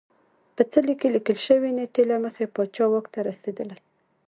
[0.55, 3.77] په څلي کې لیکل شوې نېټه له مخې پاچا واک ته رسېدلی